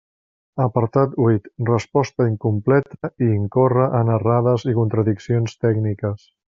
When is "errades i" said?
4.17-4.79